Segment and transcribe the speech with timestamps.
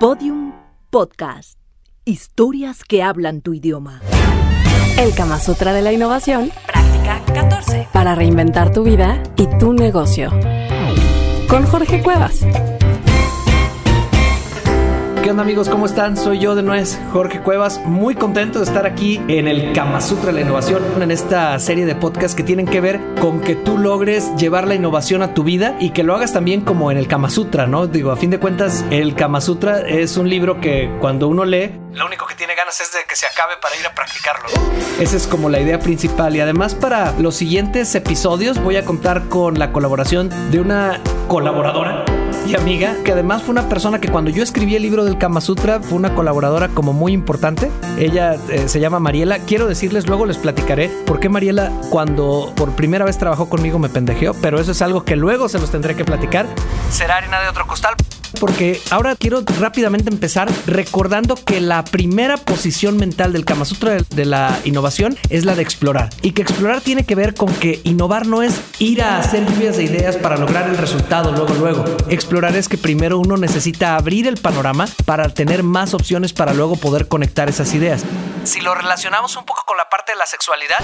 [0.00, 0.52] Podium
[0.90, 1.58] Podcast.
[2.04, 4.00] Historias que hablan tu idioma.
[4.98, 6.50] El Kama Sutra de la Innovación.
[6.66, 7.88] Práctica 14.
[7.92, 10.30] Para reinventar tu vida y tu negocio.
[11.48, 12.44] Con Jorge Cuevas.
[15.24, 15.70] ¿Qué onda amigos?
[15.70, 16.18] ¿Cómo están?
[16.18, 20.26] Soy yo de nuez, Jorge Cuevas, muy contento de estar aquí en el Kama Sutra
[20.26, 23.78] de la Innovación, en esta serie de podcasts que tienen que ver con que tú
[23.78, 27.08] logres llevar la innovación a tu vida y que lo hagas también como en el
[27.08, 27.86] Kama Sutra, ¿no?
[27.86, 31.72] Digo, a fin de cuentas, el Kama Sutra es un libro que cuando uno lee,
[31.92, 34.48] lo único que tiene ganas es de que se acabe para ir a practicarlo.
[35.00, 39.30] Esa es como la idea principal y además para los siguientes episodios voy a contar
[39.30, 42.04] con la colaboración de una colaboradora
[42.46, 45.40] y amiga, que además fue una persona que cuando yo escribí el libro del Kama
[45.40, 47.70] Sutra fue una colaboradora como muy importante.
[47.98, 49.38] Ella eh, se llama Mariela.
[49.40, 53.88] Quiero decirles, luego les platicaré por qué Mariela cuando por primera vez trabajó conmigo me
[53.88, 56.46] pendejeó, pero eso es algo que luego se los tendré que platicar.
[56.90, 57.94] Será arena de otro costal
[58.34, 64.24] porque ahora quiero rápidamente empezar recordando que la primera posición mental del Kama Sutra de
[64.24, 66.10] la innovación es la de explorar.
[66.22, 69.76] Y que explorar tiene que ver con que innovar no es ir a hacer lluvias
[69.76, 71.84] de ideas para lograr el resultado luego, luego.
[72.08, 76.76] Explorar es que primero uno necesita abrir el panorama para tener más opciones para luego
[76.76, 78.04] poder conectar esas ideas.
[78.44, 80.80] Si lo relacionamos un poco con la parte de la sexualidad,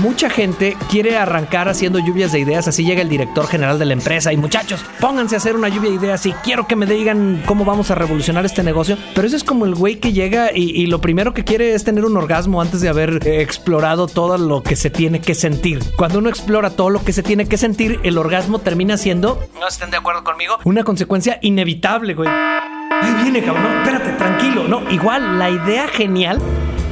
[0.00, 3.92] mucha gente quiere arrancar haciendo lluvias de ideas, así llega el director general de la
[3.92, 7.42] empresa y muchachos, pónganse a hacer una lluvia de ideas y quiero que me digan
[7.46, 10.86] cómo vamos a revolucionar este negocio, pero ese es como el güey que llega y,
[10.86, 14.62] lo primero que quiere es tener un orgasmo antes de haber eh, explorado todo lo
[14.62, 15.80] que se tiene que sentir.
[15.96, 19.68] Cuando uno explora todo lo que se tiene que sentir, el orgasmo termina siendo, no
[19.68, 22.28] estén de acuerdo conmigo, una consecuencia inevitable, güey.
[22.28, 23.64] Ahí viene, cabrón.
[23.64, 24.64] No, espérate, tranquilo.
[24.68, 26.40] No, igual la idea genial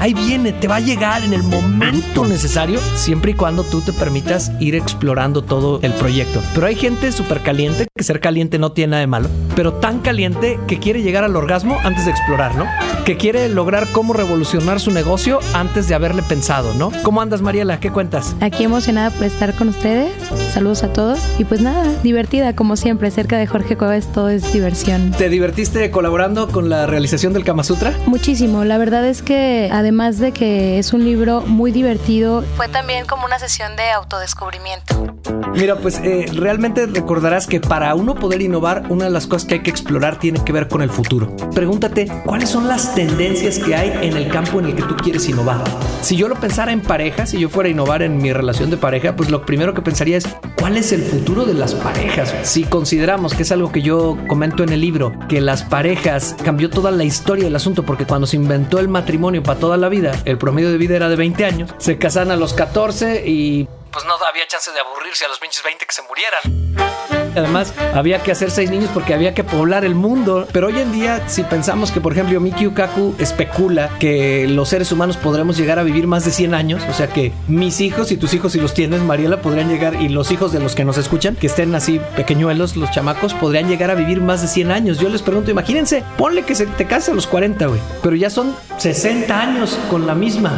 [0.00, 3.92] ahí viene, te va a llegar en el momento necesario, siempre y cuando tú te
[3.92, 6.42] permitas ir explorando todo el proyecto.
[6.54, 10.00] Pero hay gente súper caliente, que ser caliente no tiene nada de malo, pero tan
[10.00, 12.66] caliente que quiere llegar al orgasmo antes de explorar, ¿no?
[13.10, 16.92] Que quiere lograr cómo revolucionar su negocio antes de haberle pensado, ¿no?
[17.02, 17.80] ¿Cómo andas, Mariela?
[17.80, 18.36] ¿Qué cuentas?
[18.40, 20.12] Aquí emocionada por estar con ustedes.
[20.54, 21.18] Saludos a todos.
[21.36, 23.10] Y pues nada, divertida como siempre.
[23.10, 25.10] Cerca de Jorge Cuevas todo es diversión.
[25.10, 27.92] ¿Te divertiste colaborando con la realización del Kama Sutra?
[28.06, 28.62] Muchísimo.
[28.62, 33.24] La verdad es que además de que es un libro muy divertido, fue también como
[33.24, 35.16] una sesión de autodescubrimiento.
[35.54, 39.54] Mira, pues eh, realmente recordarás que para uno poder innovar, una de las cosas que
[39.54, 41.34] hay que explorar tiene que ver con el futuro.
[41.54, 45.26] Pregúntate, ¿cuáles son las tendencias que hay en el campo en el que tú quieres
[45.26, 45.64] innovar?
[46.02, 48.76] Si yo lo pensara en pareja, si yo fuera a innovar en mi relación de
[48.76, 50.28] pareja, pues lo primero que pensaría es,
[50.58, 52.34] ¿cuál es el futuro de las parejas?
[52.42, 56.68] Si consideramos que es algo que yo comento en el libro, que las parejas cambió
[56.68, 60.12] toda la historia del asunto, porque cuando se inventó el matrimonio para toda la vida,
[60.26, 64.04] el promedio de vida era de 20 años, se casan a los 14 y pues
[64.04, 67.19] no había chance de aburrirse a los pinches 20 que se murieran.
[67.36, 70.46] Además, había que hacer seis niños porque había que poblar el mundo.
[70.52, 74.92] Pero hoy en día, si pensamos que, por ejemplo, Miki Ukaku especula que los seres
[74.92, 78.16] humanos podremos llegar a vivir más de 100 años, o sea que mis hijos y
[78.16, 80.98] tus hijos, si los tienes, Mariela, podrían llegar, y los hijos de los que nos
[80.98, 84.98] escuchan, que estén así pequeñuelos, los chamacos, podrían llegar a vivir más de 100 años.
[84.98, 88.30] Yo les pregunto, imagínense, ponle que se te case a los 40, güey, pero ya
[88.30, 90.52] son 60 años con la misma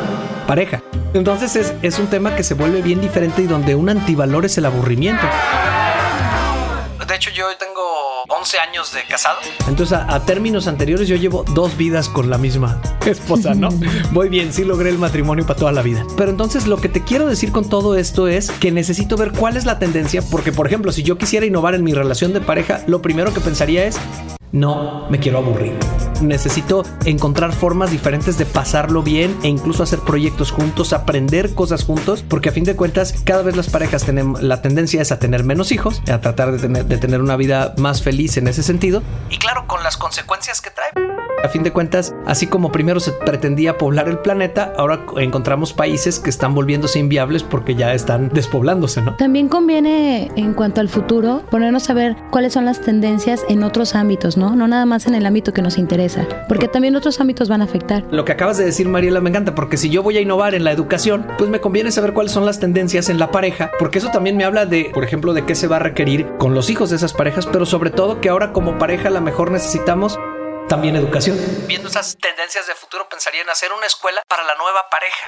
[0.46, 0.82] pareja.
[1.14, 4.56] Entonces es, es un tema que se vuelve bien diferente y donde un antivalor es
[4.58, 5.26] el aburrimiento.
[7.22, 9.38] De hecho, yo tengo 11 años de casado.
[9.68, 13.68] Entonces, a, términos anteriores, yo llevo dos vidas con la misma esposa, ¿no?
[14.10, 16.04] Voy bien, sí logré el matrimonio para toda la vida.
[16.16, 19.56] Pero entonces, lo que te quiero decir con todo esto es que necesito ver cuál
[19.56, 22.82] es la tendencia, porque, por ejemplo, si yo quisiera innovar en mi relación de pareja,
[22.88, 24.00] lo primero que pensaría es,
[24.52, 25.76] no me quiero aburrir.
[26.20, 32.22] Necesito encontrar formas diferentes de pasarlo bien e incluso hacer proyectos juntos, aprender cosas juntos,
[32.22, 35.44] porque a fin de cuentas cada vez las parejas tenemos la tendencia es a tener
[35.44, 39.02] menos hijos, a tratar de tener, de tener una vida más feliz en ese sentido.
[39.30, 40.90] Y claro, con las consecuencias que trae.
[41.42, 46.20] A fin de cuentas, así como primero se pretendía poblar el planeta, ahora encontramos países
[46.20, 49.16] que están volviéndose inviables porque ya están despoblándose, ¿no?
[49.16, 53.94] También conviene, en cuanto al futuro, ponernos a ver cuáles son las tendencias en otros
[53.94, 54.54] ámbitos, ¿no?
[54.54, 57.64] No nada más en el ámbito que nos interesa, porque también otros ámbitos van a
[57.64, 58.05] afectar.
[58.11, 60.62] Lo que acabas de decir, Mariela, me encanta, porque si yo voy a innovar en
[60.62, 64.11] la educación, pues me conviene saber cuáles son las tendencias en la pareja, porque eso
[64.12, 66.90] también me habla de, por ejemplo, de qué se va a requerir con los hijos
[66.90, 70.19] de esas parejas, pero sobre todo que ahora como pareja a lo mejor necesitamos
[70.69, 71.38] también educación.
[71.67, 75.26] Viendo esas tendencias de futuro, pensaría en hacer una escuela para la nueva pareja.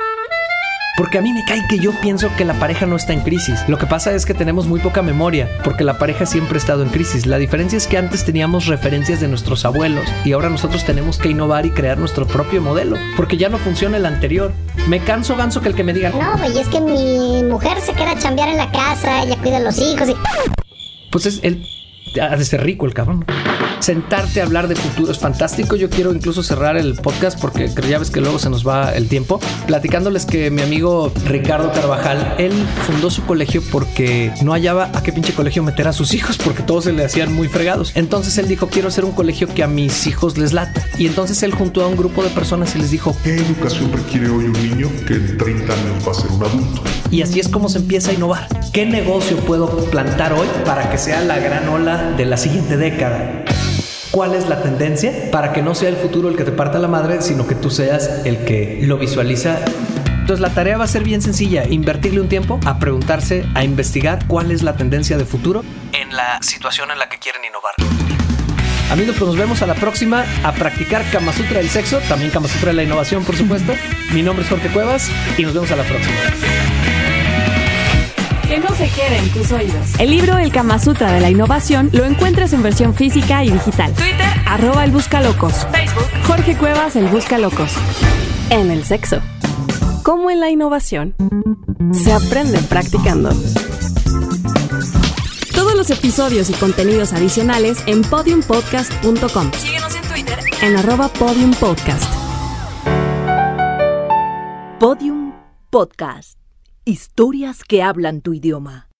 [0.96, 3.68] Porque a mí me cae que yo pienso que la pareja no está en crisis.
[3.68, 6.84] Lo que pasa es que tenemos muy poca memoria, porque la pareja siempre ha estado
[6.84, 7.26] en crisis.
[7.26, 11.30] La diferencia es que antes teníamos referencias de nuestros abuelos y ahora nosotros tenemos que
[11.30, 14.52] innovar y crear nuestro propio modelo, porque ya no funciona el anterior.
[14.86, 17.92] Me canso ganso que el que me diga, no, güey, es que mi mujer se
[17.92, 20.14] queda a chambear en la casa, ella cuida a los hijos y...
[21.10, 21.66] Pues es el...
[22.22, 23.26] Ha de ser rico el cabrón.
[23.84, 25.76] Sentarte a hablar de futuro es fantástico.
[25.76, 29.08] Yo quiero incluso cerrar el podcast porque ya ves que luego se nos va el
[29.08, 32.52] tiempo, platicándoles que mi amigo Ricardo Carvajal, él
[32.86, 36.62] fundó su colegio porque no hallaba a qué pinche colegio meter a sus hijos porque
[36.62, 37.92] todos se le hacían muy fregados.
[37.94, 40.82] Entonces él dijo, quiero hacer un colegio que a mis hijos les lata.
[40.96, 44.30] Y entonces él juntó a un grupo de personas y les dijo, ¿qué educación requiere
[44.30, 46.82] hoy un niño que en 30 años va a ser un adulto?
[47.10, 48.48] Y así es como se empieza a innovar.
[48.72, 53.44] ¿Qué negocio puedo plantar hoy para que sea la gran ola de la siguiente década?
[54.14, 56.86] ¿Cuál es la tendencia para que no sea el futuro el que te parta la
[56.86, 59.58] madre, sino que tú seas el que lo visualiza
[60.20, 64.26] entonces la tarea va a ser bien sencilla, invertirle un tiempo a preguntarse, a investigar
[64.26, 65.62] cuál es la tendencia de futuro
[65.92, 67.74] en la situación en la que quieren innovar.
[68.90, 72.48] Amigos, pues nos vemos a la próxima a practicar Kama Sutra del sexo, también Kama
[72.48, 73.74] Sutra de la innovación, por supuesto.
[74.14, 76.16] Mi nombre es Jorge Cuevas y nos vemos a la próxima.
[78.54, 79.98] Que no se queden tus oídos.
[79.98, 83.92] El libro El Kama Sutra de la Innovación lo encuentras en versión física y digital.
[83.94, 85.66] Twitter, arroba el Buscalocos.
[85.72, 87.72] Facebook, Jorge Cuevas, el Buscalocos.
[88.50, 89.20] En el sexo
[90.04, 91.16] como en la innovación,
[91.92, 93.30] se aprende practicando.
[95.52, 99.50] Todos los episodios y contenidos adicionales en podiumpodcast.com.
[99.54, 102.12] Síguenos en Twitter en arroba podiumpodcast.
[104.78, 105.32] Podium
[105.70, 106.43] Podcast.
[106.86, 108.90] Historias que hablan tu idioma.